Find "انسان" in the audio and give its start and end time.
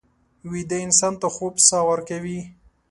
0.85-1.13